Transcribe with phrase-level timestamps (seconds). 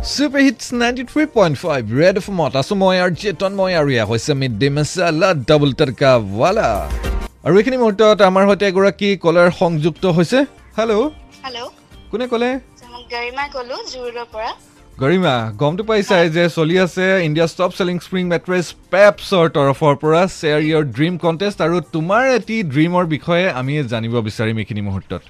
[0.00, 4.04] Super hits ninety three point five red অসমত আছোঁ মই আৰু চেতন মই আৰু এয়া
[4.10, 6.68] হৈছে mid day masala double tadka wala
[7.44, 10.38] আৰু এইখিনি মুহূৰ্তত আমাৰ সৈতে এগৰাকী কলাৰ সংযুক্ত হৈছে
[10.78, 11.04] হেল্ল'
[11.44, 11.68] হেল্ল'
[12.10, 12.50] কোনে ক'লে
[12.86, 14.50] মই গৰিমাই ক'লো জুৰুডৰ পৰা
[15.02, 20.60] গৰিমা গমটো পাইছাই যে চলি আছে India top selling spring mattress পেপছৰ তৰফৰ পৰা শ্বেয়াৰ
[20.68, 25.20] ইয়ৰ ড্ৰিম কণ্টেষ্ট আৰু তোমাৰ এটি ড্ৰিমৰ বিষয়ে আমি জানিব বিচাৰিম এইখিনি মুহূৰ্তত।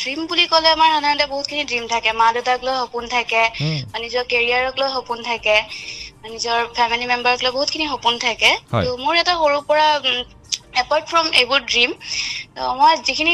[0.00, 3.42] ড্ৰিম বুলি ক'লে আমাৰ সাধাৰণতে বহুতখিনি ড্ৰিম থাকে। মা দেউতাক লৈ সপোন থাকে
[4.04, 5.56] নিজৰ কেৰিয়াৰক লৈ সপোন থাকে
[6.34, 8.50] নিজৰ ফেমিলি মেম্বাৰক লৈ বহুতখিনি সপোন থাকে।
[9.04, 9.86] মোৰ এটা সৰুৰ পৰা
[10.82, 11.90] এপাৰ্ট ফ্ৰম এইবোৰ ড্ৰিম
[12.78, 13.32] মই যিখিনি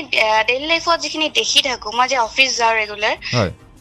[0.49, 3.15] ডেইলি লাইফত যিখিনি দেখি থাকোঁ মই যে অফিচ যাওঁ ৰেগুলাৰ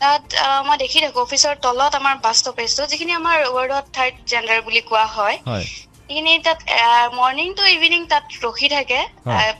[0.01, 0.23] তাত
[0.67, 5.05] মই দেখি থাকোঁ অফিচৰ তলত আমাৰ বাছ ষ্টপেজটো যিখিনি আমাৰ ৱৰ্ডত থাৰ্ড জেণ্ডাৰ বুলি কোৱা
[5.11, 5.37] হয়
[6.05, 6.59] সেইখিনি তাত
[7.15, 8.99] মৰ্ণিং টু ইভিনিং তাত ৰখি থাকে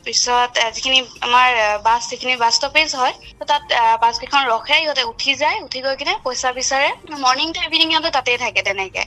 [0.05, 1.49] পিছত যিখিনি আমাৰ
[1.85, 3.13] বাছ যিখিনি বাছ ষ্টপেজ হয়
[3.47, 6.89] তাত আহ, বাছকেইখন ৰখে সিহঁতে উঠি যায় উঠি গৈ কিনে পইচা বিচাৰে
[7.19, 9.03] মৰ্ণিং টু ইভিনিং সিহঁতে তাতেই থাকে তেনেকে।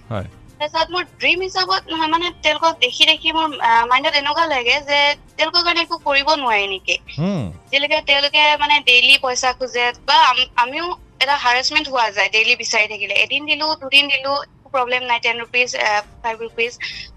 [0.60, 3.48] তাৰপিছত মোৰ ড্ৰিম হিচাপত নহয়, মানে তেওঁলোকক দেখি দেখি মোৰ
[3.90, 4.98] মাইণ্ডত এনেকুৱা লাগে যে
[5.36, 6.96] তেওঁলোকৰ কাৰণে একো কৰিব নোৱাৰি নেকি।
[7.70, 10.86] যেনেকে তেওঁলোকে মানে ডেইলি পইচা খোজে বা আম- আমিও
[11.24, 14.32] এটা হাৰেচমেণ্ট হোৱা যায় ডেইলি বিচাৰি থাকিলে। এদিন দিলো দুদিন দিলো
[14.74, 15.68] প্ৰব্লেম নাই ten rupees
[16.22, 16.72] five rupees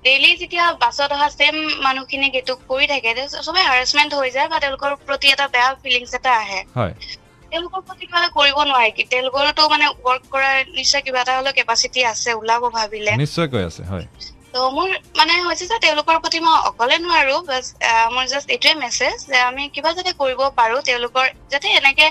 [0.05, 1.55] daily যেতিয়া বাছত অহা ছেম
[1.85, 6.11] মানুহখিনিক এইটো কৰি থাকে তে চবে হাৰেচমেণ্ট হৈ যায় বা তেওঁলোকৰ প্ৰতি এটা বেয়া ফিলিংছ
[6.19, 6.61] এটা আহে।
[7.51, 9.03] তেওঁলোকৰ প্ৰতি কিবা এটা কৰিব নোৱাৰে কি?
[9.11, 14.05] তেওঁলোকৰতো মানে ৱৰ্ক কৰাৰ নিশ্চয় কিবা এটা হলেও কেপাচিটি আছে ওলাব ভাবিলে। নিশ্চয়কৈ আছে হয়।
[14.53, 17.65] ত' মোৰ মানে হৈছে যে তেওঁলোকৰ প্ৰতি মই অকলে নোৱাৰো বাছ
[18.13, 22.05] মোৰ জাষ্ট এইটোৱে মেছেজ যে আমি কিবা যাতে কৰিব পাৰো তেওঁলোকৰ যাতে এনেকে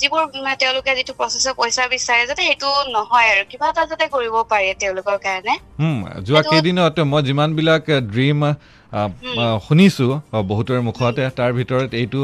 [0.00, 0.22] যিবোৰ
[0.62, 5.16] তেওঁলোকে যিটো প্ৰচেছত পইচা বিচাৰে যাতে সেইটো নহয় আৰু। কিবা এটা যাতে কৰিব পাৰে তেওঁলোকৰ
[5.26, 5.54] কাৰণে।
[6.26, 8.40] যোৱা কেইদিনত মই যিমানবিলাক ড্ৰিম
[9.66, 10.12] শুনিছোঁ
[10.50, 12.20] বহুতৰে মুখতে তাৰ ভিতৰত এইটো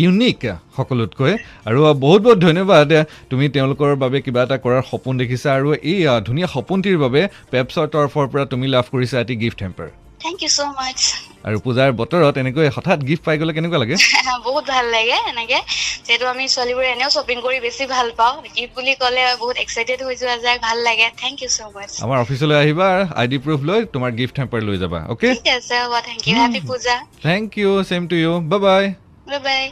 [0.00, 0.40] ইউনিক
[0.76, 1.32] সকলোতকৈ।
[1.68, 2.88] আৰু বহুত বহুত ধন্যবাদ
[3.30, 7.20] তুমি তেওঁলোকৰ বাবে কিবা এটা কৰাৰ সপোন দেখিছা আৰু এই ধুনীয়া সপোনটিৰ বাবে
[7.52, 9.88] পেপছৰ তৰফৰ পৰা তুমি লাভ কৰিছা এটি gift hamper
[10.26, 11.00] thank you so' much
[11.48, 13.96] আৰু পূজাৰ বতৰত এনেকৈ হঠাৎ গিফ্ট পাই গ'লে কেনেকুৱা লাগে?
[14.46, 15.58] বহুত ভাল লাগে এনেকে।
[16.06, 20.14] যিহেতু আমি ছোৱালীবোৰে এনেও শ্বপিং কৰি বেছি ভাল পাওঁ। গিফ্ট বুলি ক'লে বহুত এক্সাইটেড হৈ
[20.22, 22.88] যোৱা যায় ভাল লাগে। থেংক ইউ ছ' মাছ আমাৰ অফিচলৈ আহিবা
[23.20, 26.36] আই ডি প্ৰুফ লৈ তোমাৰ গিফ্ট হেম্পাৰ লৈ যাবা অ'কে ঠিক আছে হ'ব thank you
[26.42, 26.96] happy Puja.
[27.26, 28.84] Thank you same to you bye bye
[29.28, 29.62] bye bye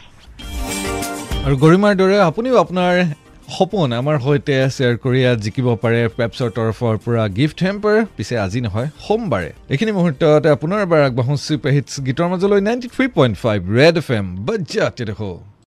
[1.44, 2.94] আৰু গৰিমাৰ দৰে আপুনিও আপোনাৰ
[3.44, 8.88] সপোন আমাৰ সৈতে শ্বেয়াৰ কৰি জিকিব পাৰে পেপছৰ তৰফৰ পৰা গিফ্ট হেম্পাৰ পিছে আজি নহয়
[9.06, 13.94] সোমবাৰে। এইখিনি মুহূৰ্তত আপোনাৰ এবাৰ আগবাঢ়ো চুপাৰ হিটছ গীতৰ মাজলৈ ninety three point five red
[14.03, 15.33] F M বাজ্যাত দেখো।